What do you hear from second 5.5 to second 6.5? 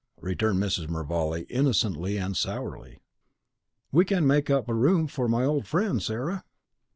friend, Sarah?"